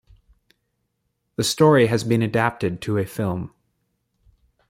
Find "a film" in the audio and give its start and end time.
2.97-3.51